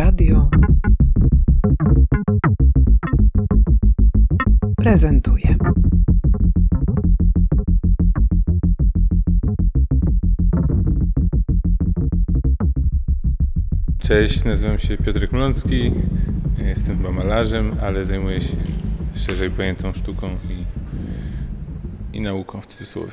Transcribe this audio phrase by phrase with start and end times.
[0.00, 0.50] Radio
[4.76, 5.56] prezentuje.
[13.98, 15.92] Cześć, nazywam się Piotrek Mlącki.
[16.58, 18.56] Jestem chyba malarzem, ale zajmuję się
[19.14, 23.12] szerzej pojętą sztuką i, i nauką w cudzysłowie.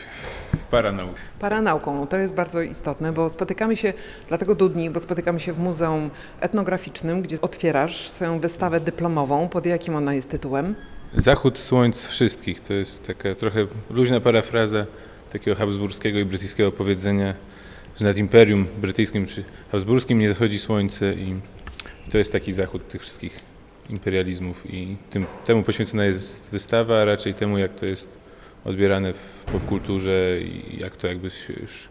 [1.40, 2.08] Paranauką.
[2.08, 3.94] To jest bardzo istotne, bo spotykamy się
[4.28, 9.50] dlatego do dni, bo spotykamy się w Muzeum Etnograficznym, gdzie otwierasz swoją wystawę dyplomową.
[9.50, 10.76] Pod jakim ona jest tytułem?
[11.18, 14.86] Zachód słońc wszystkich to jest taka trochę luźna parafraza
[15.34, 17.34] takiego habsburskiego i brytyjskiego powiedzenia,
[18.00, 21.36] że nad Imperium Brytyjskim czy Habsburskim nie zachodzi słońce i
[22.12, 23.40] to jest taki zachód tych wszystkich
[23.90, 28.10] imperializmów i tym, temu poświęcona jest wystawa, a raczej temu jak to jest
[28.66, 31.90] odbierane w popkulturze i jak to jakby się już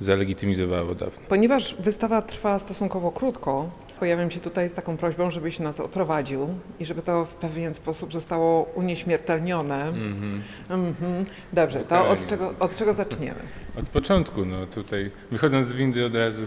[0.00, 1.22] zalegitymizowało dawno.
[1.28, 6.48] Ponieważ wystawa trwa stosunkowo krótko, pojawiam się tutaj z taką prośbą, żebyś nas oprowadził
[6.80, 9.82] i żeby to w pewien sposób zostało unieśmiertelnione.
[9.88, 10.42] Mhm.
[10.70, 11.24] Mhm.
[11.52, 13.40] Dobrze, to od czego, od czego zaczniemy?
[13.78, 16.42] Od początku, no tutaj wychodząc z windy od razu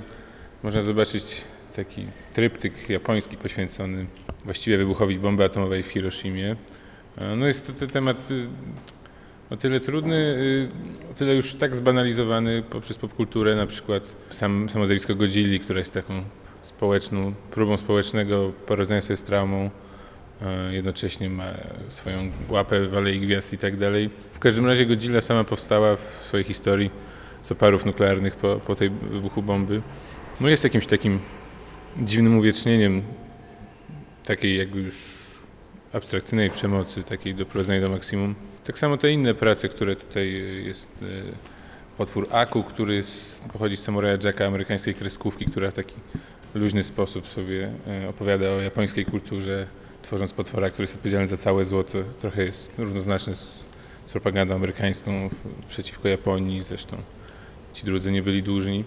[0.64, 1.41] można zobaczyć
[1.75, 4.06] taki tryptyk japoński poświęcony
[4.45, 6.56] właściwie wybuchowi bomby atomowej w Hiroshimie.
[7.17, 8.28] E, No jest to ten temat
[9.49, 14.85] o tyle trudny, y, o tyle już tak zbanalizowany poprzez popkulturę, na przykład sam, samo
[14.85, 16.23] zjawisko Godzilli, która jest taką
[16.61, 19.69] społeczną, próbą społecznego poradzenia sobie z traumą,
[20.41, 21.53] e, jednocześnie ma
[21.88, 24.09] swoją łapę w Alei Gwiazd i tak dalej.
[24.33, 26.89] W każdym razie Godzilla sama powstała w swojej historii
[27.41, 29.81] z oparów nuklearnych po, po tej wybuchu bomby.
[30.41, 31.19] No jest jakimś takim
[32.02, 33.02] dziwnym uwiecznieniem
[34.25, 35.22] takiej jakby już
[35.94, 38.36] abstrakcyjnej przemocy, takiej doprowadzonej do maksimum.
[38.63, 41.05] Tak samo te inne prace, które tutaj e, jest e,
[41.97, 45.95] potwór Aku, który jest, pochodzi z samuraja Jacka, amerykańskiej kreskówki, która w taki
[46.53, 49.67] luźny sposób sobie e, opowiada o japońskiej kulturze,
[50.02, 53.66] tworząc potwora, który jest odpowiedzialny za całe zło, to trochę jest równoznaczne z,
[54.13, 55.29] propagandą amerykańską
[55.69, 56.97] przeciwko Japonii, zresztą
[57.73, 58.84] ci drudzy nie byli dłużni.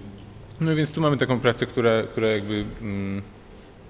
[0.60, 3.22] No więc tu mamy taką pracę, która, która jakby mm,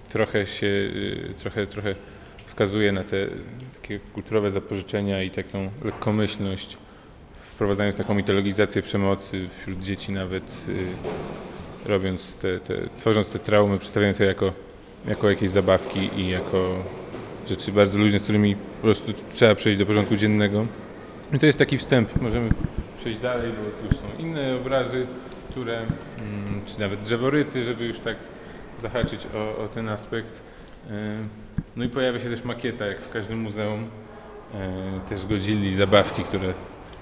[0.09, 1.95] trochę się, y, trochę, trochę
[2.47, 3.27] wskazuje na te
[3.83, 6.77] takie kulturowe zapożyczenia i taką lekkomyślność,
[7.55, 14.19] wprowadzając taką mitologizację przemocy wśród dzieci nawet, y, robiąc te, te, tworząc te traumy, przedstawiając
[14.19, 14.53] je jako,
[15.07, 16.85] jako jakieś zabawki i jako
[17.49, 20.67] rzeczy bardzo luźne, z którymi po prostu trzeba przejść do porządku dziennego.
[21.33, 22.23] I to jest taki wstęp.
[22.23, 22.49] Możemy
[22.99, 25.07] przejść dalej, bo tu są inne obrazy,
[25.51, 28.17] które, mm, czy nawet drzeworyty, żeby już tak
[28.83, 30.41] zahaczyć o, o ten aspekt.
[30.91, 31.19] E,
[31.77, 33.87] No i pojawia się też makieta, jak w każdym muzeum,
[34.55, 36.55] e, też Godzilli, zabawki, które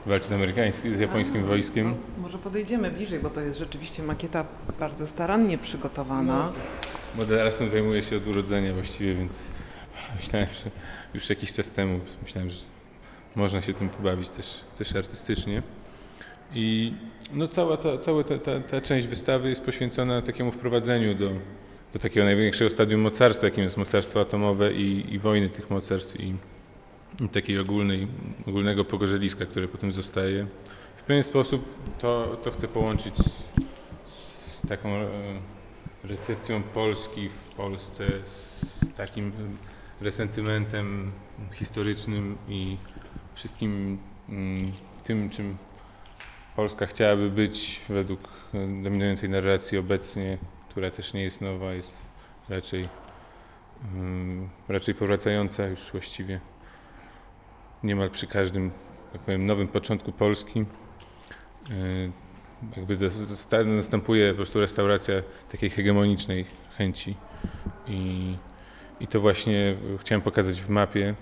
[0.07, 1.95] walczy z amerykańskim, z japońskim wojskiem.
[2.19, 4.45] Może podejdziemy bliżej, bo to jest rzeczywiście makieta
[4.81, 6.53] bardzo starannie przygotowana.
[7.19, 9.45] Modelarstwem zajmuję się od urodzenia właściwie, więc
[10.17, 10.71] myślałem, że
[11.15, 12.57] już jakiś czas temu myślałem, że
[13.37, 15.63] można się tym pobawić też, też artystycznie.
[16.55, 16.95] I
[17.33, 21.31] no cała, ta, cała ta, ta, ta część wystawy jest poświęcona takiemu wprowadzeniu do,
[21.95, 26.35] do takiego największego stadium mocarstwa, jakim jest mocarstwo atomowe i, i wojny tych mocarstw i,
[27.21, 28.09] i takiej ogólnej,
[28.47, 30.47] ogólnego pogorzeliska, które potem zostaje.
[30.97, 31.65] W pewien sposób
[31.99, 33.45] to, to chcę połączyć z,
[34.07, 35.09] z taką e,
[36.05, 39.33] recepcją Polski w Polsce, z takim
[40.01, 41.13] resentymentem
[41.53, 42.77] historycznym i
[43.35, 44.73] wszystkim mm,
[45.05, 45.57] tym, czym
[46.57, 48.21] Polska chciałaby być według
[48.55, 50.39] e, dominującej narracji obecnie,
[50.75, 51.97] która też nie jest nowa, jest
[52.49, 52.89] raczej,
[53.95, 56.41] mm, raczej powracająca już właściwie
[57.83, 58.71] niemal przy każdym,
[59.13, 60.61] tak powiem, nowym początku Polski.
[61.71, 62.99] E, Jakby
[63.65, 65.15] następuje po prostu restauracja
[65.51, 66.47] takiej hegemonicznej
[66.79, 67.15] chęci
[67.87, 68.37] i,
[69.01, 71.15] i to właśnie chciałem pokazać w mapie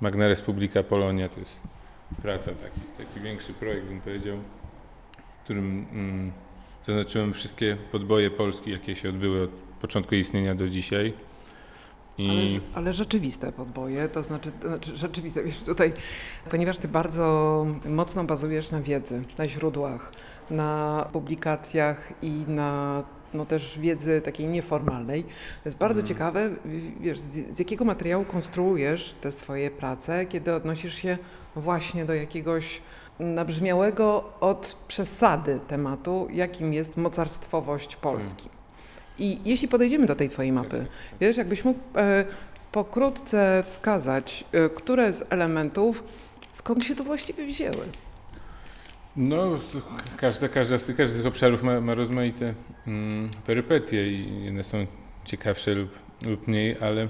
[0.00, 1.68] Magna Republica Polonia, to jest
[2.22, 4.38] praca, taki, taki większy projekt bym powiedział,
[5.44, 6.32] którym mm,
[6.92, 9.50] zaznaczyłem wszystkie podboje Polski, jakie się odbyły od
[9.80, 11.12] początku istnienia do dzisiaj.
[12.18, 15.92] I Ale, ale rzeczywiste podboje, to znaczy, to znaczy rzeczywiste, wiesz, tutaj,
[16.50, 20.12] ponieważ ty bardzo mocno bazujesz na wiedzy, na źródłach,
[20.50, 23.02] na publikacjach i na
[23.34, 25.22] no też wiedzy takiej nieformalnej.
[25.22, 25.28] To
[25.64, 26.06] jest bardzo Mhm.
[26.06, 26.50] ciekawe,
[27.00, 31.18] wiesz, z, z jakiego materiału konstruujesz te swoje prace, kiedy odnosisz się
[31.56, 32.80] właśnie do jakiegoś
[33.20, 38.48] nabrzmiałego od przesady tematu, jakim jest mocarstwowość Polski.
[39.18, 40.86] I jeśli podejdziemy do tej twojej mapy,
[41.20, 42.24] Wiesz, jakbyś mógł e,
[42.72, 46.04] pokrótce wskazać, e, które z elementów,
[46.52, 47.88] skąd się to właściwie wzięły?
[49.16, 49.58] No,
[50.16, 52.54] każda, każda z, tych, każdy z tych obszarów ma, ma rozmaite
[52.86, 54.86] mm, perypetie i jedne są
[55.24, 55.90] ciekawsze lub
[56.26, 57.08] lub mniej, ale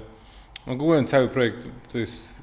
[0.67, 2.38] ogółem cały projekt to jest, jest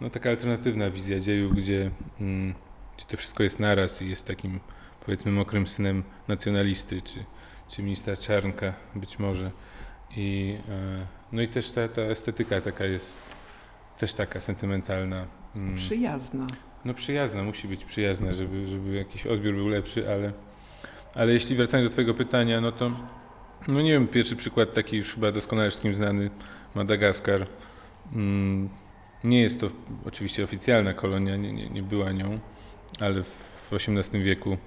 [0.00, 2.54] no, taka alternatywna wizja dziejów, gdzie, mm,
[2.96, 4.60] gdzie to wszystko jest naraz i jest takim
[5.04, 7.24] powiedzmy mokrym synem nacjonalisty, czy,
[7.68, 9.50] czy ministra Czarnka być może.
[10.16, 13.18] I, e, no i też ta, ta estetyka taka jest
[13.98, 15.26] też taka sentymentalna.
[15.56, 16.46] mm, Przyjazna.
[16.84, 20.32] no przyjazna, musi być przyjazna, żeby, żeby jakiś odbiór był lepszy, ale,
[21.14, 22.90] ale jeśli wracając do Twojego pytania, no to
[23.68, 26.30] no nie wiem, pierwszy przykład taki już chyba doskonale wszystkim znany,
[26.74, 27.46] Madagaskar.
[28.12, 28.68] Mm,
[29.24, 29.70] Nie jest to
[30.06, 32.38] oczywiście oficjalna kolonia, nie, nie, nie była nią,
[33.00, 34.58] ale w XVIII wieku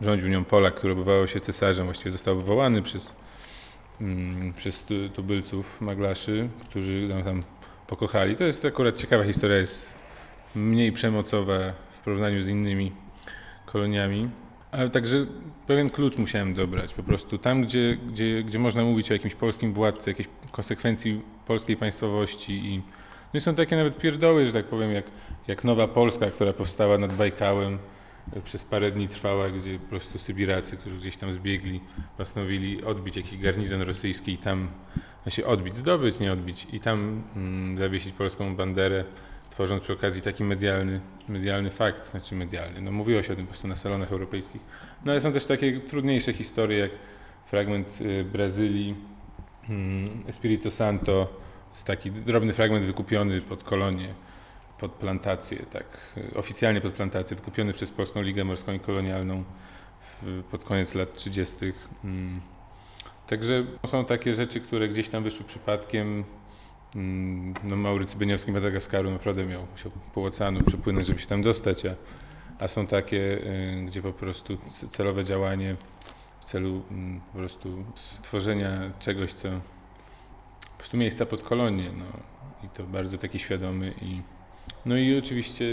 [0.00, 3.16] rządził nią Polak, który obywał się cesarzem, właściwie został wywołany przez,
[4.00, 7.42] mm, przez tu- tubylców Maglaszy, którzy ją tam
[7.86, 8.36] pokochali.
[8.36, 9.94] To jest akurat ciekawa historia, jest
[10.54, 11.58] mniej przemocowa
[11.90, 12.92] w porównaniu z innymi
[13.66, 14.28] koloniami.
[14.72, 15.26] Ale także
[15.66, 16.94] pewien klucz musiałem dobrać.
[16.94, 21.76] Po prostu tam, gdzie, gdzie, gdzie można mówić o jakimś polskim władcy, jakiejś konsekwencji polskiej
[21.76, 22.82] państwowości i
[23.36, 25.04] no i są takie nawet pierdoły, że tak powiem, jak,
[25.48, 27.78] jak Nowa Polska, która powstała nad Bajkałem,
[28.36, 31.80] e, przez parę dni trwała, gdzie po prostu Sybiracy, którzy gdzieś tam zbiegli,
[32.16, 34.68] postanowili odbić jakiś garnizon rosyjski i tam
[35.28, 39.04] się odbić, zdobyć, nie odbić i tam mm, zawiesić polską banderę,
[39.50, 43.50] tworząc przy okazji taki medialny, medialny fakt, znaczy medialny, no mówiło się o tym po
[43.50, 44.60] prostu na salonach europejskich.
[45.04, 46.90] No ale są też takie trudniejsze historie, jak
[47.46, 48.94] fragment y, Brazylii,
[49.68, 54.14] mm, Espirito Santo, jest taki drobny fragment wykupiony pod kolonię,
[54.78, 55.84] pod plantację, tak,
[56.16, 59.44] y, oficjalnie pod plantację, wykupiony przez Polską Ligę Morską i Kolonialną
[60.00, 61.56] w, pod koniec lat 30.
[62.04, 62.40] Mm.
[63.26, 66.24] Także są takie rzeczy, które gdzieś tam wyszły przypadkiem.
[66.96, 71.86] Mm, No, Maurycy Beniowski Madagaskaru naprawdę miał, musiał po oceanu przepłynąć, żeby się tam dostać,
[71.86, 71.94] a,
[72.58, 74.58] a są takie, y, gdzie po prostu
[74.90, 75.76] celowe działanie
[76.40, 79.48] w celu mm, po prostu stworzenia czegoś, co
[80.76, 82.04] po prostu miejsca pod kolonię, no.
[82.64, 84.22] I to bardzo taki świadomy i
[84.86, 85.64] no i oczywiście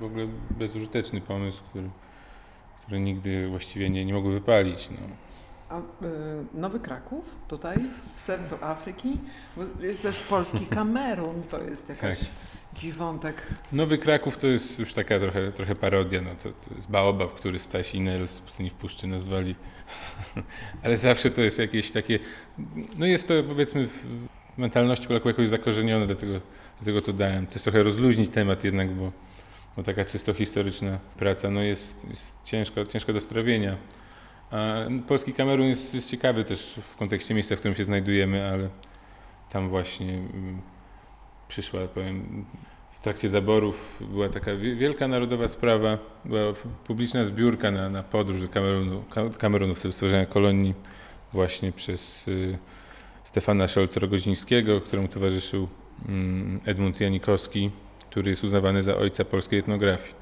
[0.00, 1.90] w ogóle bezużyteczny pomysł, który,
[2.82, 4.96] który nigdy właściwie nie, nie mógł wypalić, no.
[5.68, 5.82] A y,
[6.54, 7.76] Nowy Kraków, tutaj,
[8.14, 9.18] w sercu Afryki,
[9.56, 12.28] bo jest też polski Kamerun, to jest jakaś, Tak.
[12.74, 13.46] jakiś wątek.
[13.72, 16.30] Nowy Kraków to jest już taka trochę, trochę parodia, no.
[16.34, 19.54] To, to jest baobab, który Staś i Nel z Pustyni w Puszczy nazwali,
[20.84, 22.18] ale zawsze to jest jakieś takie,
[22.98, 24.06] no jest to powiedzmy w
[24.58, 26.40] mentalności Polaków jakoś zakorzenione, dlatego,
[26.80, 27.46] dlatego to dałem.
[27.52, 29.12] Jest trochę rozluźnić temat jednak, bo,
[29.76, 33.76] bo taka czysto historyczna praca no jest, jest ciężka, ciężka do strawienia.
[34.50, 34.74] A
[35.08, 38.68] polski Kamerun jest, jest ciekawy też w kontekście miejsca, w którym się znajdujemy, ale
[39.50, 40.60] tam właśnie mm,
[41.48, 42.44] przyszła, powiem,
[42.90, 46.52] w trakcie zaborów była taka wie- wielka narodowa sprawa, była
[46.84, 50.74] publiczna zbiórka na, na podróż do Kamerunu, Ka- Kamerunu w celu stworzenia kolonii
[51.32, 52.58] właśnie przez y,
[53.32, 55.68] Stefana Szolc-Rogozińskiego, któremu towarzyszył
[56.08, 57.70] mm, Edmund Janikowski,
[58.10, 60.14] który jest uznawany za ojca polskiej etnografii.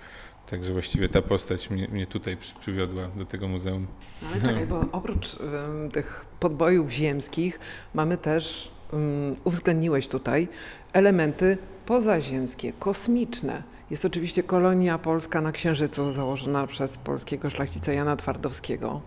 [0.50, 3.86] Także właściwie ta postać mnie, mnie tutaj przy, przywiodła do tego muzeum.
[4.22, 7.60] No Ale czekaj, bo oprócz ym, tych podbojów ziemskich
[7.94, 10.48] mamy też, ym, uwzględniłeś tutaj,
[10.92, 13.62] elementy pozaziemskie, kosmiczne.
[13.90, 19.00] Jest oczywiście kolonia polska na Księżycu założona przez polskiego szlachcica Jana Twardowskiego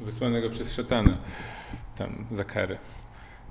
[0.00, 1.18] Wysłanego przez szatana
[1.98, 2.78] tam za karę.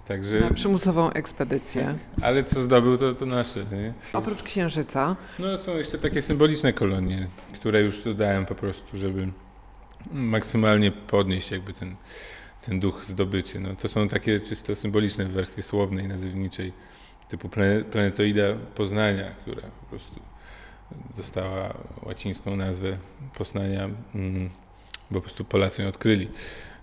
[0.10, 1.96] Także, na przymusową ekspedycję.
[2.22, 3.60] ale co zdobył, to, to nasze.
[3.72, 3.94] Nie?
[4.14, 9.28] Oprócz Księżyca No są jeszcze takie symboliczne kolonie, które już dodałem po prostu, żeby
[10.12, 11.96] maksymalnie podnieść jakby ten,
[12.62, 13.60] ten duch zdobyczy.
[13.60, 16.74] No, to są takie czysto symboliczne w warstwie słownej, nazywniczej,
[17.30, 18.44] typu plane- planetoida
[18.76, 20.20] Poznania, która po prostu
[21.18, 21.74] dostała
[22.04, 22.98] łacińską nazwę
[23.38, 24.50] Poznania, mm,
[25.12, 26.30] bo po prostu Polacy ją odkryli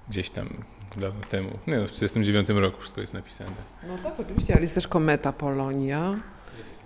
[0.08, 0.48] gdzieś tam
[0.96, 1.48] dawno temu.
[1.66, 3.50] Nie no, w 1939 roku wszystko jest napisane.
[3.88, 6.20] No tak, oczywiście, ale jest też kometa Polonia.
[6.58, 6.82] Jest.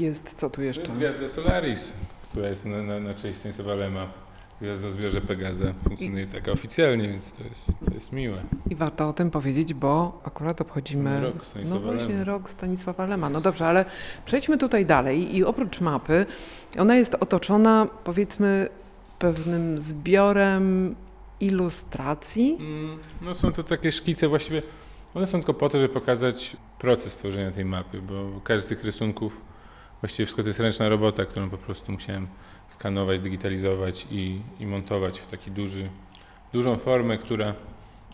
[0.00, 0.82] Jest, co tu To jeszcze?
[0.82, 1.94] jest gwiazda Solaris,
[2.30, 4.06] która jest na, na, na cześć Stanisława Lema.
[4.60, 8.42] Gwiazdozbiorze Pegaza funkcjonuje taka oficjalnie, więc to jest, to jest miłe.
[8.70, 12.24] I warto o tym powiedzieć, bo akurat obchodzimy Rok no Stanisława właśnie Lema.
[12.24, 13.30] rok Stanisława Lema.
[13.30, 13.84] No dobrze, ale
[14.24, 16.26] przejdźmy tutaj dalej i oprócz mapy,
[16.78, 18.68] ona jest otoczona powiedzmy
[19.18, 20.94] pewnym zbiorem
[21.40, 22.56] ilustracji.
[22.60, 24.62] Mm, No są to takie szkice właściwie,
[25.14, 28.84] one są tylko po to, żeby pokazać proces tworzenia tej mapy, bo każdy z tych
[28.84, 29.40] rysunków,
[30.00, 32.26] właściwie wszystko to jest ręczna robota, którą po prostu musiałem
[32.68, 35.88] skanować, digitalizować i, i montować w taki duży,
[36.52, 37.54] dużą formę, która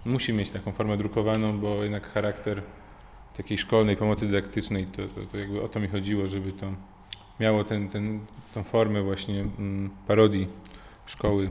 [0.04, 2.62] musi mieć taką formę drukowaną, bo jednak charakter
[3.36, 6.66] takiej szkolnej pomocy dydaktycznej, to, to, to jakby o to mi chodziło, żeby to
[7.40, 8.20] miało ten, ten,
[8.54, 10.48] tą formę właśnie mm, parodii
[11.06, 11.50] szkoły,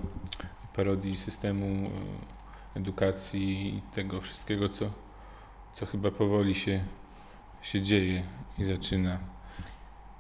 [0.76, 4.86] parodii systemu e, edukacji i tego wszystkiego, co,
[5.74, 6.84] co chyba powoli się,
[7.62, 8.24] się dzieje
[8.60, 9.18] i zaczyna.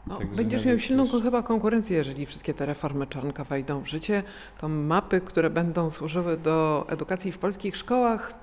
[0.07, 4.23] No, będziesz miał silną też- chyba konkurencję, jeżeli wszystkie te reformy Czarnka wejdą w życie.
[4.57, 8.33] To mapy, które będą służyły do edukacji w polskich szkołach,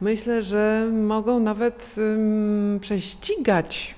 [0.00, 3.94] myślę, że mogą nawet ym, prześcigać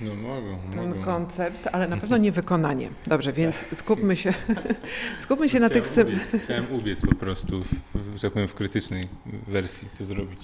[0.00, 1.02] No mogą, ten mogą.
[1.04, 2.88] koncept, ale na pewno nie wykonanie.
[3.06, 4.34] Dobrze, więc skupmy się,
[5.22, 5.84] skupmy się na tych...
[5.84, 9.08] Chciałem Sym- ubiec, chciałem ubiec po prostu, w, w, że tak powiem, w krytycznej
[9.48, 10.40] wersji to zrobić.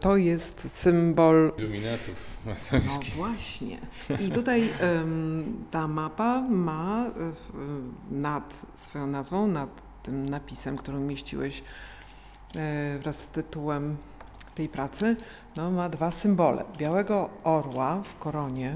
[0.00, 2.14] To jest symbol Iluminatów
[2.46, 3.14] No masońskich.
[3.14, 3.78] właśnie.
[4.20, 4.68] I tutaj
[5.70, 7.10] ta mapa ma
[8.10, 11.62] nad swoją nazwą, nad tym napisem, który umieściłeś
[12.56, 13.96] e, wraz z tytułem
[14.54, 15.16] tej pracy,
[15.56, 16.64] no, ma dwa symbole.
[16.78, 18.74] Białego orła w koronie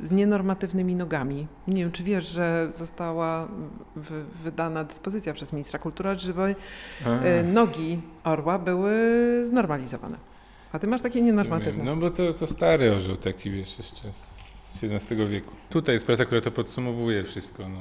[0.00, 1.46] z nienormatywnymi nogami.
[1.68, 3.48] Nie wiem, czy wiesz, że została
[3.96, 6.54] wy, wydana dyspozycja przez ministra kultury, żeby
[7.04, 8.92] e, nogi orła były
[9.46, 10.16] znormalizowane.
[10.72, 11.84] A ty masz takie nienormatywne.
[11.84, 14.12] No bo to, to stary orzeł taki, wiesz, jeszcze
[14.60, 15.50] z XVII wieku.
[15.70, 17.68] Tutaj jest praca, która to podsumowuje wszystko.
[17.68, 17.78] No.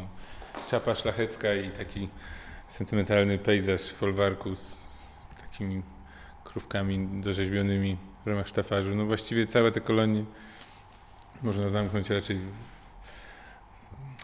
[0.68, 2.10] Czapa szlachecka i taki
[2.68, 4.88] sentymentalny pejzaż folwarku z
[5.52, 5.82] takimi
[6.56, 8.96] krówkami dorzeźbionymi w ramach sztafarzu.
[8.96, 10.24] No właściwie całe te kolonie
[11.42, 12.40] można zamknąć raczej,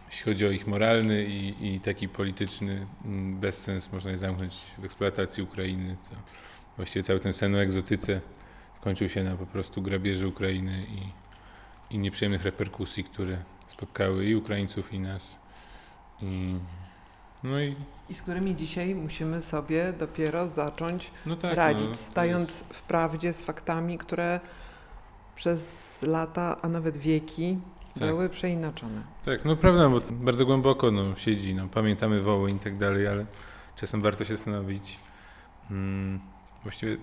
[0.07, 4.85] jeśli chodzi o ich moralny i, i taki polityczny mm, bezsens, można je zamknąć w
[4.85, 6.11] eksploatacji Ukrainy, co
[6.77, 8.21] właściwie cały ten sen o egzotyce
[8.75, 14.93] skończył się na po prostu grabieży Ukrainy i, i nieprzyjemnych reperkusji, które spotkały i Ukraińców,
[14.93, 15.39] i nas.
[16.21, 16.55] I,
[17.43, 17.75] no i
[18.09, 22.81] I z którymi dzisiaj musimy sobie dopiero zacząć no tak, radzić, no, stając jest- w
[22.81, 24.39] prawdzie z faktami, które
[25.35, 27.57] przez lata, a nawet wieki
[27.93, 28.03] Tak.
[28.03, 29.03] były przeinaczone.
[29.25, 31.55] Tak, no prawda, bo bardzo głęboko no, siedzi.
[31.55, 33.25] No, pamiętamy Wołyń i tak dalej, ale
[33.75, 34.99] czasem warto się zastanowić.
[35.71, 36.19] Mm,
[36.63, 36.97] właściwie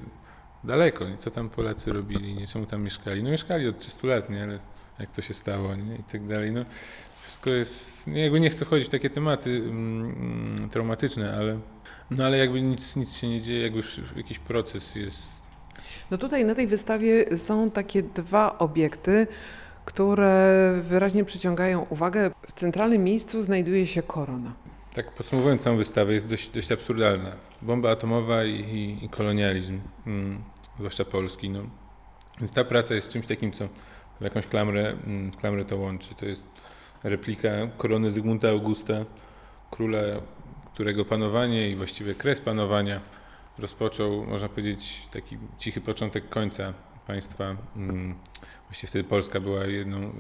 [0.65, 1.17] daleko, nie?
[1.17, 2.47] co tam Polacy robili, nie?
[2.47, 3.23] czemu tam mieszkali.
[3.23, 4.43] No mieszkali od 300 lat, nie?
[4.43, 4.59] ale
[4.99, 5.95] jak to się stało nie?
[5.95, 6.53] i tak dalej.
[6.53, 6.61] No,
[7.29, 11.59] wszystko jest, nie, jakby nie chcę wchodzić w takie tematy mm, mm, traumatyczne, ale,
[12.11, 15.33] no, ale jakby nic, nic się nie dzieje, jakby już jakiś proces jest.
[16.11, 19.27] No tutaj na tej wystawie są takie dwa obiekty,
[19.85, 22.31] które wyraźnie przyciągają uwagę.
[22.49, 24.53] W centralnym miejscu znajduje się korona.
[24.95, 27.33] Tak podsumowując całą wystawę, jest dość, dość absurdalna.
[27.63, 30.43] Bomba atomowa i, i, i kolonializm, mm,
[30.79, 31.51] zwłaszcza polski.
[31.51, 31.61] No.
[32.39, 33.69] Więc ta praca jest czymś takim, co
[34.21, 36.15] w jakąś klamrę, mm, klamrę to łączy.
[36.15, 36.47] To jest
[37.03, 38.95] replika korony Zygmunta Augusta,
[39.71, 39.99] króla,
[40.75, 43.01] którego panowanie i właściwie kres panowania
[43.59, 46.73] rozpoczął, można powiedzieć, taki cichy początek końca
[47.07, 47.57] państwa.
[47.77, 48.15] Mm,
[48.69, 50.13] Właściwie wtedy Polska była jedną,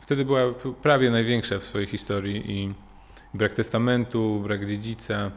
[0.00, 0.40] wtedy była
[0.82, 2.74] prawie największa w swojej historii i
[3.34, 5.30] brak testamentu, brak dziedzica,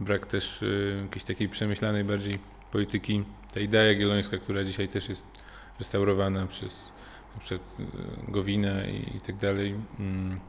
[0.00, 2.34] brak też y, jakiejś takiej przemyślanej bardziej
[2.72, 3.24] polityki.
[3.54, 5.26] Ta idea jagiellońska, która dzisiaj też jest
[5.78, 6.92] restaurowana przez
[7.40, 7.84] przykład y,
[8.32, 10.40] Gowina i, i tak dalej, mm,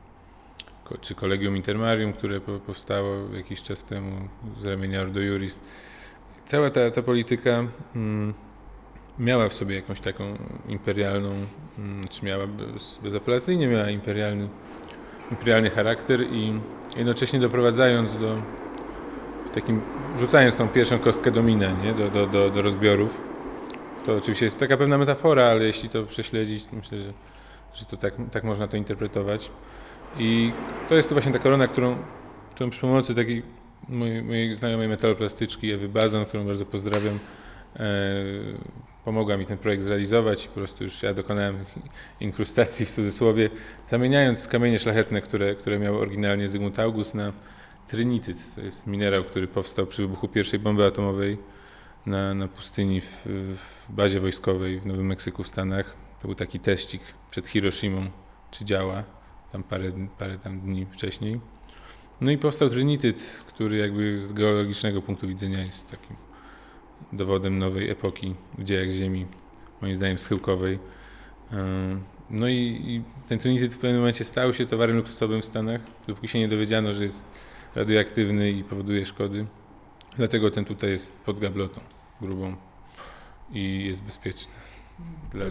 [1.01, 4.27] czy Collegium Intermarium, które po, powstało jakiś czas temu
[4.59, 5.61] z ramienia Ordo Juris.
[6.45, 8.33] Cała ta, ta polityka mm,
[9.19, 11.31] miała w sobie jakąś taką imperialną,
[11.77, 14.49] mm, czy miała bez, bezapelacyjnie miała imperialny
[15.31, 16.53] imperialny charakter i
[16.97, 18.41] jednocześnie doprowadzając do
[19.53, 19.81] takim,
[20.17, 21.93] rzucając tą pierwszą kostkę domina nie?
[21.93, 23.28] Do, do, do, do rozbiorów.
[24.05, 27.13] To oczywiście jest taka pewna metafora, ale jeśli to prześledzić, myślę, że,
[27.73, 29.51] że to tak, tak można to interpretować.
[30.17, 30.51] I
[30.89, 31.97] to jest to właśnie ta korona, którą,
[32.55, 33.43] którą przy pomocy takiej
[33.89, 37.19] mojej, mojej znajomej metaloplastyczki Ewy Bazan, którą bardzo pozdrawiam,
[37.75, 37.79] e,
[39.05, 40.47] pomogła mi ten projekt zrealizować.
[40.47, 41.57] Po prostu już ja dokonałem
[42.19, 43.49] inkrustacji w cudzysłowie,
[43.87, 47.33] zamieniając kamienie szlachetne, które, które miał oryginalnie Zygmunt August na
[47.87, 48.37] trinityt.
[48.55, 51.37] To jest minerał, który powstał przy wybuchu pierwszej bomby atomowej
[52.05, 55.95] na, na pustyni w, w bazie wojskowej w Nowym Meksyku w Stanach.
[56.21, 57.01] To był taki teścik
[57.31, 58.09] przed Hiroshimą,
[58.51, 59.03] czy działa,
[59.51, 61.39] tam parę, parę tam dni wcześniej.
[62.21, 66.15] No i powstał trinityt, który jakby z geologicznego punktu widzenia jest takim
[67.13, 69.25] dowodem nowej epoki w dziejach Ziemi,
[69.81, 70.79] moim zdaniem schyłkowej.
[71.53, 75.81] Ym, No i, i ten trinityt w pewnym momencie stał się towarem luksusowym w Stanach,
[76.07, 77.25] dopóki się nie dowiedziano, że jest
[77.75, 79.45] radioaktywny i powoduje szkody.
[80.17, 81.81] Dlatego ten tutaj jest pod gablotą
[82.21, 82.55] grubą
[83.51, 84.53] i jest bezpieczny.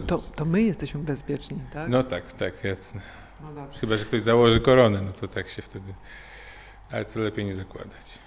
[0.07, 1.89] To, to my jesteśmy bezpieczni, tak?
[1.89, 3.01] No tak, tak, jasne.
[3.55, 3.67] No.
[3.81, 5.93] Chyba, że ktoś założy koronę, no to tak się wtedy...
[6.91, 8.19] Ale to lepiej nie zakładać.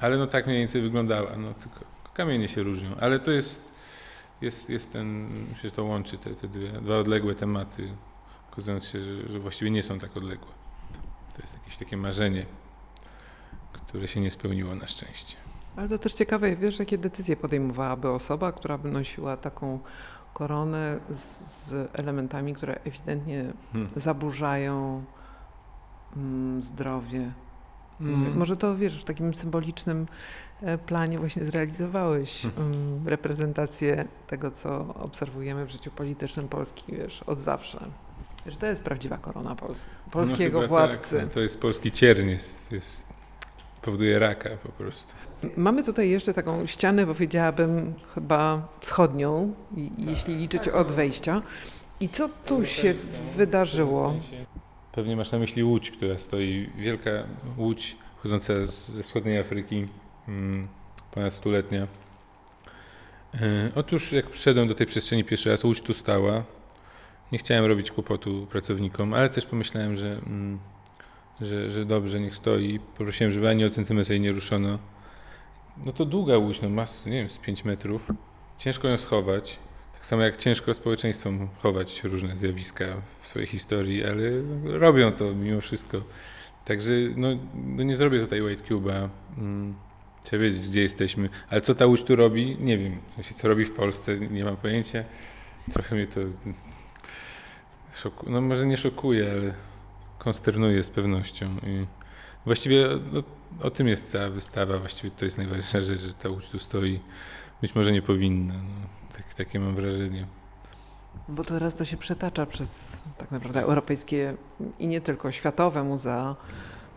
[0.00, 1.80] Ale no tak mniej więcej wyglądała, no tylko
[2.14, 3.72] kamienie się różnią, ale to jest,
[4.40, 5.28] jest, jest ten,
[5.62, 7.88] że to łączy te, te dwie, dwa odległe tematy,
[8.52, 10.52] okazując się, że, że właściwie nie są tak odległe.
[11.36, 12.46] To jest jakieś takie marzenie,
[13.80, 15.36] które się nie spełniło na szczęście.
[15.76, 19.78] Ale to też ciekawe, wiesz, jakie decyzje podejmowałaby osoba, która by nosiła taką
[20.34, 21.22] koronę z,
[21.66, 23.90] z elementami, które ewidentnie Hmm.
[23.96, 25.04] zaburzają
[26.16, 27.30] mm, zdrowie.
[28.00, 28.38] Mm.
[28.38, 30.06] Może to, wiesz, w takim symbolicznym
[30.62, 32.72] e, planie właśnie zrealizowałeś Hmm.
[32.72, 37.86] mm, reprezentację tego, co obserwujemy w życiu politycznym Polski, wiesz, od zawsze.
[38.46, 41.20] Że to jest prawdziwa korona Pols- polskiego no, władcy.
[41.20, 43.16] Tak, to jest polski cierń, jest, jest,
[43.86, 45.14] powoduje raka po prostu.
[45.56, 51.42] Mamy tutaj jeszcze taką ścianę, powiedziałabym chyba wschodnią, i- jeśli liczyć od wejścia.
[52.00, 52.94] I co tu się
[53.36, 54.14] wydarzyło?
[54.92, 57.10] Pewnie masz na myśli łódź, która stoi, wielka
[57.58, 59.86] łódź chodząca z, ze wschodniej Afryki,
[60.28, 60.68] mm,
[61.14, 61.86] ponad stuletnia.
[63.34, 66.42] E, otóż jak przyszedłem do tej przestrzeni pierwszy raz, łódź tu stała.
[67.32, 70.58] Nie chciałem robić kłopotu pracownikom, ale też pomyślałem, że, mm,
[71.40, 72.78] że, że dobrze, niech stoi.
[72.78, 74.78] Poprosiłem, żeby ani o centymetr jej nie ruszono.
[75.84, 78.08] No to długa łódź, no mas, nie wiem, z 5 metrów.
[78.58, 79.58] Ciężko ją schować.
[79.92, 82.84] Tak samo jak ciężko społeczeństwom chować różne zjawiska
[83.20, 84.22] w swojej historii, ale
[84.64, 86.02] robią to mimo wszystko.
[86.64, 89.08] Także no, no nie zrobię tutaj White Cube'a.
[89.38, 89.74] Mm,
[90.24, 91.28] trzeba wiedzieć, gdzie jesteśmy.
[91.50, 92.56] Ale co ta łódź tu robi?
[92.60, 93.00] Nie wiem.
[93.08, 94.18] W sensie, co robi w Polsce?
[94.18, 95.04] Nie mam pojęcia.
[95.72, 96.20] Trochę mnie to
[97.94, 98.32] szokuje.
[98.32, 99.54] No może nie szokuje, ale
[100.18, 101.46] konsternuje z pewnością.
[101.66, 101.86] I
[102.44, 103.22] właściwie no,
[103.62, 104.78] o tym jest cała wystawa.
[104.78, 107.00] Właściwie to jest najważniejsza rzecz, że ta łódź tu stoi.
[107.60, 108.54] Być może nie powinna.
[108.54, 110.26] No, tak, takie mam wrażenie.
[111.28, 114.36] Bo teraz to się przetacza przez tak naprawdę europejskie
[114.78, 116.36] i nie tylko światowe muzea.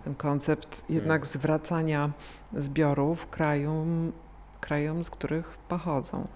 [0.04, 2.12] Ten koncept jednak zwracania
[2.54, 4.12] zbiorów krajom,
[4.62, 6.28] krajom z których pochodzą.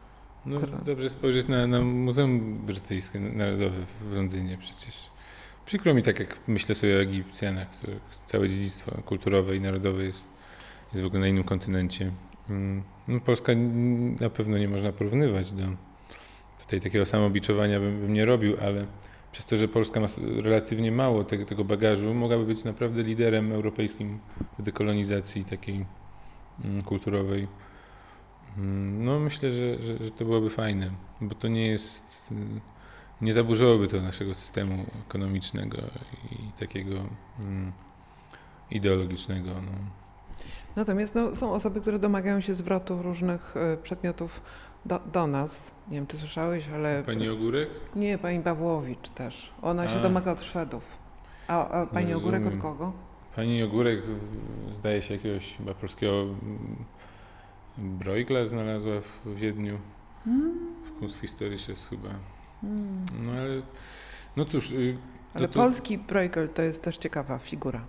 [0.46, 5.13] No, dobrze spojrzeć na, na Muzeum Brytyjskie Narodowe w Londynie przecież.
[5.66, 10.30] Przykro mi tak, jak myślę sobie o Egipcjanach, których całe dziedzictwo kulturowe i narodowe jest,
[10.94, 12.12] jest w ogóle na innym kontynencie.
[12.50, 13.52] Mm, No, Polska
[14.22, 15.64] na pewno nie można porównywać do
[16.60, 18.86] tutaj takiego samobiczowania bym, bym nie robił, ale
[19.32, 20.08] przez to, że Polska ma
[20.42, 24.20] relatywnie mało tego, tego bagażu, mogłaby być naprawdę liderem europejskim
[24.60, 25.86] w dekolonizacji takiej
[26.66, 27.48] mm, kulturowej.
[28.58, 32.04] Mm, No myślę, że, że, że to byłoby fajne, bo to nie jest,
[33.24, 35.78] nie zaburzyłoby to naszego systemu ekonomicznego
[36.32, 36.96] i takiego
[37.40, 37.72] mm,
[38.72, 39.50] ideologicznego.
[39.50, 39.72] No.
[40.76, 44.42] Natomiast no, są osoby, które domagają się zwrotu różnych e, przedmiotów
[44.86, 45.72] do, do nas.
[45.90, 47.04] Nie wiem, czy słyszałeś, ale...
[47.06, 47.70] Pani Ogórek?
[47.96, 49.52] Nie, pani Pawłowicz też.
[49.62, 50.02] Ona się A.
[50.02, 50.84] domaga od Szwedów.
[51.48, 52.94] A, a pani No, Ogórek od kogo?
[53.36, 54.02] Pani Ogórek
[54.72, 56.86] zdaje się jakiegoś chyba polskiego mm,
[57.78, 58.94] Bruegla znalazła
[59.26, 59.78] w Wiedniu,
[60.86, 62.10] w Kunsthistorisches chyba.
[63.26, 63.62] No ale,
[64.38, 64.98] no cóż, y,
[65.34, 67.82] Ale to- polski Bruegel to jest też ciekawa figura.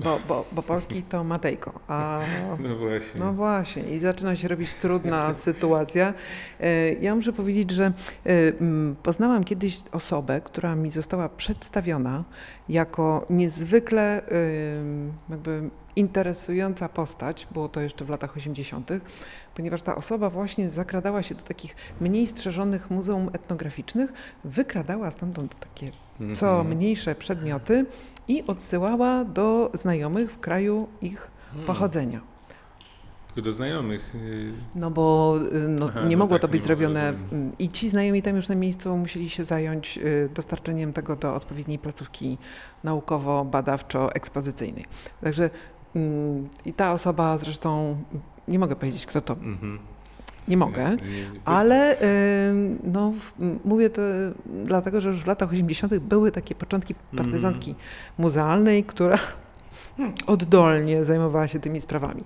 [0.00, 2.20] Bo, bo, bo polski to Matejko, a
[2.68, 3.20] no właśnie.
[3.20, 6.14] no właśnie i zaczyna się robić trudna sytuacja.
[6.60, 7.92] E, Ja muszę powiedzieć, że
[8.60, 12.24] mm, poznałam kiedyś osobę, która mi została przedstawiona
[12.68, 14.22] jako niezwykle
[15.30, 18.90] jakby interesująca postać, było to jeszcze w latach 80.,
[19.54, 24.12] ponieważ ta osoba właśnie zakradała się do takich mniej strzeżonych muzeum etnograficznych,
[24.44, 25.90] wykradała stamtąd takie
[26.34, 26.76] co Mhm.
[26.76, 27.86] mniejsze przedmioty
[28.28, 31.66] i odsyłała do znajomych w kraju ich Hmm.
[31.66, 32.20] pochodzenia.
[33.34, 34.14] Tylko do znajomych.
[34.14, 37.28] y, No bo y, no, Aha, nie no mogło tak, to być zrobione rozumiem.
[37.32, 41.34] mm, i ci znajomi tam już na miejscu musieli się zająć y, dostarczeniem tego do
[41.34, 42.38] odpowiedniej placówki
[42.84, 44.84] naukowo-badawczo-ekspozycyjnej.
[45.22, 45.50] Także
[46.66, 47.96] i ta osoba zresztą,
[48.48, 49.78] nie mogę powiedzieć kto to, Mhm.
[50.48, 50.96] nie mogę,
[51.44, 53.12] ale y, no,
[53.64, 54.02] mówię to
[54.64, 55.98] dlatego, że już w latach 80.
[55.98, 57.74] były takie początki partyzantki
[58.18, 59.18] muzealnej, która
[60.26, 62.24] oddolnie zajmowała się tymi sprawami.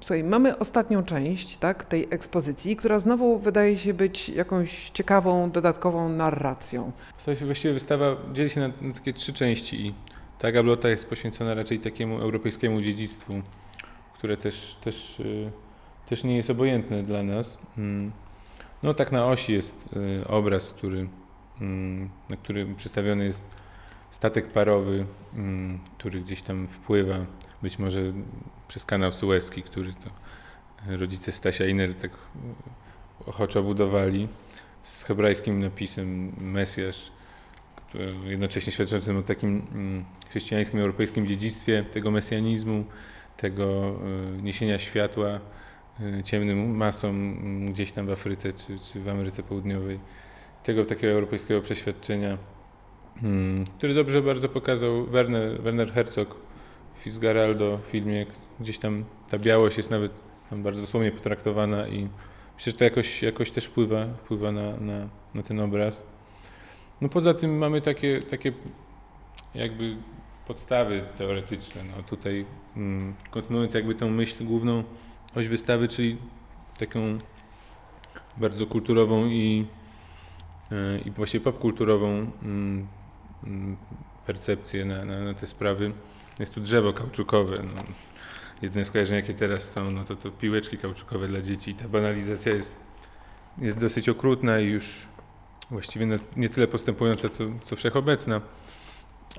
[0.00, 6.08] Słuchaj, mamy ostatnią część tak, tej ekspozycji, która znowu wydaje się być jakąś ciekawą, dodatkową
[6.08, 6.92] narracją.
[7.16, 9.94] W sensie właściwie wystawa dzieli się na, na takie trzy części i
[10.42, 13.42] ta gablota jest poświęcona raczej takiemu europejskiemu dziedzictwu,
[14.14, 15.50] które też, też, y,
[16.08, 17.58] też nie jest obojętne dla nas.
[17.78, 18.12] Mm.
[18.82, 19.88] No tak na osi jest
[20.22, 21.08] y, obraz, który,
[21.60, 23.42] mm, na którym przedstawiony jest
[24.10, 27.16] statek parowy, mm, który gdzieś tam wpływa,
[27.62, 28.00] być może
[28.68, 30.10] przez kanał Suezki, który to
[30.98, 34.28] rodzice Stasia Iner tak y, ochoczo budowali
[34.82, 37.12] z hebrajskim napisem Mesjasz,
[38.24, 42.84] jednocześnie świadczącym o takim mm, chrześcijańskim, europejskim dziedzictwie tego mesjanizmu,
[43.36, 43.96] tego
[44.38, 45.40] y, niesienia światła
[46.00, 49.98] y, ciemnym masom mm, gdzieś tam w Afryce czy, czy w Ameryce Południowej,
[50.62, 52.38] tego takiego europejskiego przeświadczenia,
[53.22, 56.36] mm, który dobrze bardzo pokazał Werner, Werner Herzog
[56.94, 58.26] w Fitzgeraldo filmie,
[58.60, 62.08] gdzieś tam ta białość jest nawet tam bardzo dosłownie potraktowana i
[62.54, 66.11] myślę, że to jakoś, jakoś też wpływa, wpływa na, na, na ten obraz.
[67.02, 68.52] No poza tym mamy takie, takie
[69.54, 69.96] jakby
[70.46, 71.82] podstawy teoretyczne.
[71.96, 74.84] No tutaj mm, kontynuując jakby tą myśl główną
[75.34, 76.16] oś wystawy, czyli
[76.78, 77.18] taką
[78.36, 79.66] bardzo kulturową i,
[80.72, 82.86] e, i właśnie popkulturową mm,
[84.26, 85.92] percepcję na, na, na te sprawy.
[86.40, 87.56] Jest tu drzewo kauczukowe.
[87.56, 87.82] No.
[88.62, 91.74] Jedyne skojarzenia, jakie teraz są, no to, to piłeczki kauczukowe dla dzieci.
[91.74, 92.74] Ta banalizacja jest,
[93.58, 95.11] jest dosyć okrutna i już
[95.72, 96.06] właściwie
[96.36, 98.40] nie tyle postępująca, co, co wszechobecna.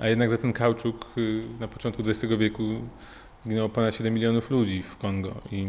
[0.00, 2.62] A jednak za ten kauczuk y, na początku XX wieku
[3.44, 5.34] zginęło ponad 7 milionów ludzi w Kongo.
[5.52, 5.66] I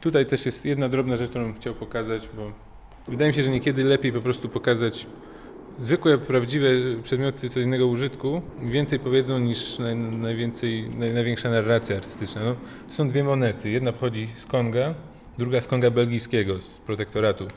[0.00, 2.52] tutaj też jest jedna drobna rzecz, którą chciał pokazać, bo
[3.08, 5.06] wydaje mi się, że niekiedy lepiej po prostu pokazać
[5.78, 6.68] zwykłe, prawdziwe
[7.02, 12.44] przedmioty codziennego użytku więcej powiedzą niż naj, najwięcej, naj, największa narracja artystyczna.
[12.44, 12.54] No,
[12.88, 13.70] to są dwie monety.
[13.70, 14.94] Jedna pochodzi z Konga,
[15.38, 17.48] druga z Konga belgijskiego, z protektoratu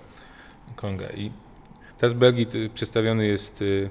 [0.75, 1.09] Konga.
[1.09, 1.31] I
[2.01, 3.89] ta z Belgii y, przedstawiony jest y,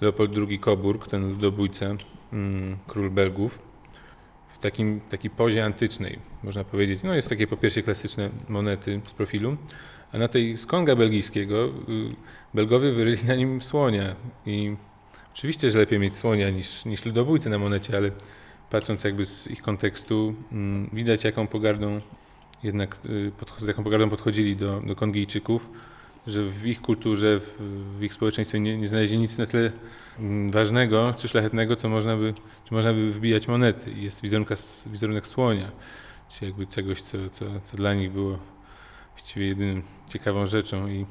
[0.00, 1.86] Leopold II Coburg, ten ludobójca,
[2.32, 3.58] mm, król Belgów,
[4.48, 7.02] w takim, takiej pozie antycznej, można powiedzieć.
[7.02, 9.56] No jest takie po pierwsze klasyczne monety z profilu,
[10.12, 11.70] a na tej z Konga belgijskiego y,
[12.54, 14.16] Belgowie wyryli na nim słonia
[14.46, 14.76] i
[15.32, 18.10] oczywiście, że lepiej mieć słonia niż, niż ludobójcę na monecie, ale
[18.70, 22.00] patrząc jakby z ich kontekstu, mm, widać jaką pogardą
[22.62, 22.96] jednak,
[23.58, 25.70] z jaką pogardą podchodzili do, do Kongijczyków,
[26.28, 29.72] że w ich kulturze, w, ich społeczeństwie nie, nie znaleźli nic na tyle
[30.18, 33.90] mm, ważnego czy szlachetnego, co można by, czy można by wybijać monety.
[33.92, 34.54] Jest wizerunka,
[34.86, 35.70] wizerunek słonia,
[36.28, 38.38] czy jakby czegoś, co, co, co dla nich było
[39.16, 41.06] właściwie jedynym ciekawą rzeczą i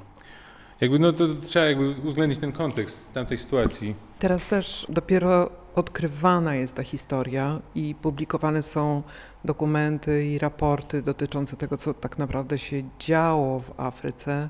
[0.82, 3.95] jakby no to trzeba jakby uwzględnić ten kontekst tamtej sytuacji.
[4.19, 9.03] Teraz też dopiero odkrywana jest ta historia i publikowane są
[9.45, 14.49] dokumenty i raporty dotyczące tego, co tak naprawdę się działo w Afryce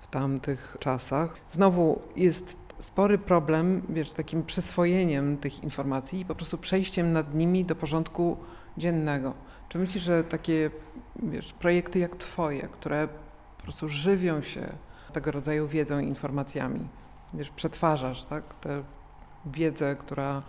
[0.00, 1.34] w tamtych czasach.
[1.50, 7.64] Znowu jest spory problem, wiesz, takim przyswojeniem tych informacji i po prostu przejściem nad nimi
[7.64, 8.36] do porządku
[8.76, 9.34] dziennego.
[9.68, 10.70] Czy myślisz, że takie,
[11.22, 13.08] wiesz, projekty jak twoje, które
[13.56, 14.68] po prostu żywią się
[15.12, 16.88] tego rodzaju wiedzą i informacjami,
[17.34, 18.82] wiesz, przetwarzasz, tak, tę
[19.46, 20.42] wiedzę, która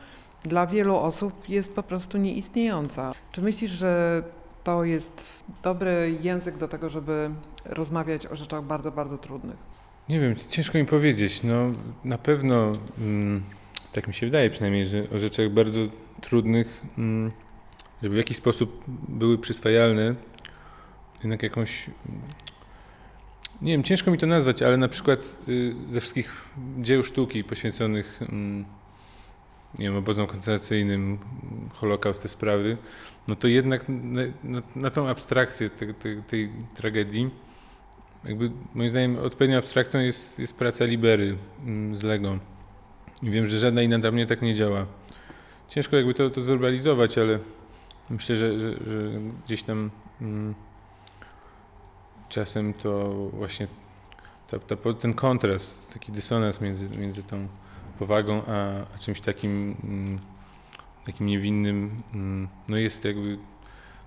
[0.43, 3.13] dla wielu osób jest po prostu nieistniejąca.
[3.31, 4.23] Czy myślisz, że
[4.63, 5.23] to jest
[5.63, 7.31] dobry język do tego, żeby
[7.65, 9.57] rozmawiać o rzeczach bardzo, bardzo trudnych?
[10.09, 11.43] Nie wiem, ciężko mi powiedzieć.
[11.43, 11.71] No,
[12.03, 13.43] na pewno, mm,
[13.91, 15.79] tak mi się wydaje przynajmniej, że o rzeczach bardzo
[16.21, 17.31] trudnych, mm,
[18.03, 20.15] żeby w jakiś sposób były przyswajalne,
[21.23, 21.89] jednak jakąś.
[23.61, 28.19] Nie wiem, ciężko mi to nazwać, ale na przykład y, ze wszystkich dzieł sztuki poświęconych
[28.21, 28.65] mm,
[29.79, 31.17] nie wiem, obozom koncentracyjnym,
[31.73, 32.77] Holokaust, te sprawy,
[33.27, 37.29] no to jednak na, na, na tą abstrakcję te, te, tej tragedii
[38.25, 42.39] jakby moim zdaniem odpowiednią abstrakcją jest, jest praca Libery mm, z Lego.
[43.23, 44.85] I wiem, że żadna inna dla mnie tak nie działa.
[45.69, 47.39] Ciężko jakby to, to zwerbalizować, ale
[48.09, 49.11] myślę, że, że, że
[49.45, 50.55] gdzieś tam mm,
[52.29, 53.67] czasem to właśnie
[54.47, 57.47] ta, ta, ten kontrast, taki dysonans między, między tą
[57.99, 58.51] powagą a,
[58.95, 60.19] a czymś takim, mm,
[61.05, 63.37] takim niewinnym, mm, no jest jakby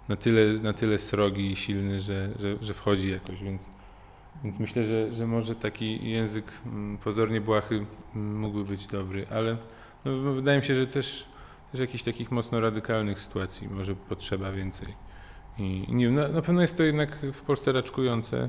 [0.08, 3.62] na tyle, na tyle srogi i silny, że, że, że wchodzi jakoś, więc
[4.44, 9.56] więc myślę, że, że może taki język mm, pozornie błahy mm, mógłby być dobry, ale
[10.04, 11.26] no, no, wydaje mi się, że też,
[11.72, 14.88] też jakichś takich mocno radykalnych sytuacji może potrzeba więcej.
[15.58, 18.48] I, nie wiem, na, na pewno jest to jednak w Polsce raczkujące.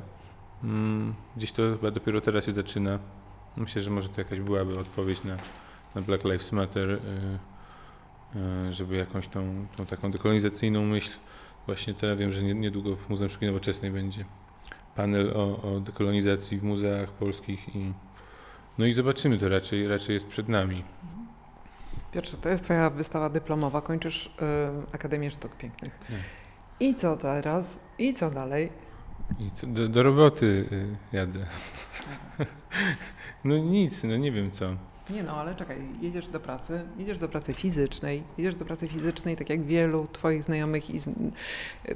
[0.64, 3.00] Mm, Gdzieś to chyba dopiero teraz się zaczyna.
[3.58, 5.38] Myślę, że może to jakaś byłaby odpowiedź na,
[5.96, 7.00] na Black Lives Matter, y,
[8.70, 11.12] y, żeby jakąś tą, tą taką dekolonizacyjną myśl
[11.66, 14.26] właśnie teraz wiem, że nie- niedługo w Muzeum Sztuki Nowoczesnej będzie
[14.96, 17.94] panel o, o dekolonizacji w muzeach polskich i
[18.78, 20.84] no i zobaczymy, to raczej, raczej jest przed nami.
[22.12, 24.32] Piotrze, to jest twoja wystawa dyplomowa, kończysz y,
[24.92, 26.00] Akademię Sztuk Pięknych.
[26.00, 26.18] Tak.
[26.80, 27.80] I co teraz?
[28.00, 28.70] I co dalej?
[29.40, 31.40] I co, do, do roboty y, jadę.
[33.44, 34.76] No nic, no nie wiem co.
[35.10, 39.36] Nie no, ale czekaj, jedziesz do pracy, jedziesz do pracy fizycznej, jedziesz do pracy fizycznej,
[39.36, 41.00] tak jak wielu twoich znajomych i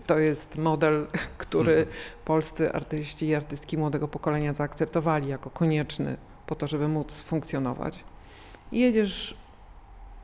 [0.08, 1.96] to jest model, który Mhm.
[2.26, 8.00] polscy artyści i artystki młodego pokolenia zaakceptowali jako konieczny po to, żeby móc funkcjonować.
[8.72, 9.38] I jedziesz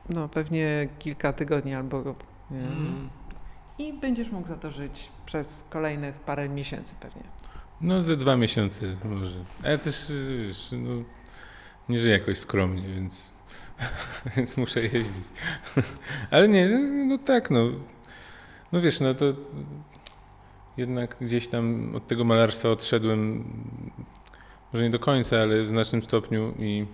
[0.08, 2.02] no pewnie kilka tygodni albo
[2.50, 3.08] nie, Mm.
[3.78, 7.22] i będziesz mógł za to żyć przez kolejnych parę miesięcy pewnie.
[7.80, 9.38] No ze dwa miesiące może.
[9.64, 10.12] Ale też
[10.46, 10.90] wiesz, no,
[11.88, 13.34] nie żyję jakoś skromnie, więc,
[14.36, 15.24] więc muszę jeździć.
[16.30, 16.68] Ale nie,
[17.08, 17.68] no, tak, no.
[18.72, 19.24] No wiesz, no to
[20.76, 23.44] jednak gdzieś tam od tego malarstwa odszedłem,
[24.72, 26.86] może nie do końca, ale w znacznym stopniu i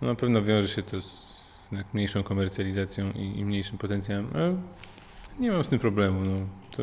[0.00, 4.56] no, na pewno wiąże się to z mniejszą komercjalizacją i, i mniejszym potencjałem, ale
[5.38, 6.46] nie mam z tym problemu, no.
[6.70, 6.82] To,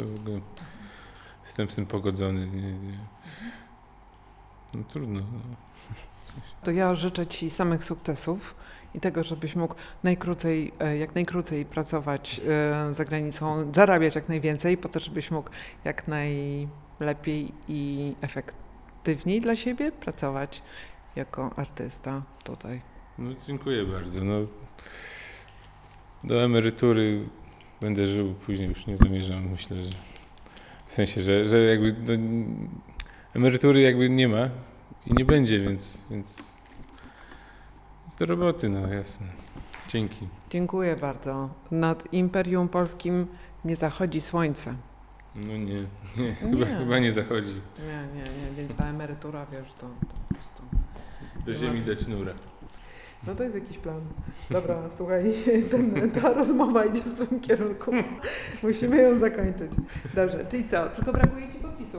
[1.45, 2.47] jestem z tym pogodzony.
[2.47, 2.97] Nie, nie.
[4.73, 5.19] No trudno.
[5.19, 5.55] No.
[6.63, 8.55] To ja życzę Ci samych sukcesów
[8.95, 12.41] i tego, żebyś mógł najkrócej, e, jak najkrócej pracować
[12.89, 15.49] e, za granicą, zarabiać jak najwięcej, po to, żebyś mógł
[15.85, 20.61] jak najlepiej i efektywniej dla siebie pracować
[21.15, 22.81] jako artysta tutaj.
[23.17, 24.23] No, dziękuję bardzo.
[24.23, 24.35] No,
[26.23, 27.19] do emerytury
[27.81, 29.91] będę żył, później już nie zamierzam, myślę, że
[30.87, 32.13] w sensie, że, że jakby do,
[33.33, 34.49] emerytury jakby nie ma
[35.05, 36.57] i nie będzie, więc, więc,
[38.01, 39.27] więc do roboty, no jasne.
[39.87, 40.27] Dzięki.
[40.49, 41.49] Dziękuję bardzo.
[41.71, 43.27] Nad Imperium Polskim
[43.65, 44.73] nie zachodzi słońce.
[45.35, 45.57] No nie,
[46.17, 46.77] nie, Chyba, Nie.
[46.77, 47.61] chyba nie zachodzi.
[47.79, 50.63] Nie, nie, nie, więc ta emerytura, wiesz, to, to po prostu...
[51.45, 52.33] Do ziemi dać nura.
[53.27, 54.01] No to jest jakiś plan.
[54.49, 55.33] Dobra, słuchaj,
[55.71, 57.91] ten, ta rozmowa idzie w złym kierunku.
[58.63, 59.71] Musimy ją zakończyć.
[60.15, 60.89] Dobrze, czyli co?
[60.89, 61.91] Tylko brakuje Ci podpisu.